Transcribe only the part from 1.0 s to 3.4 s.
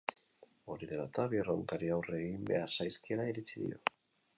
eta, bi erronkari aurre egin behar zaizkiela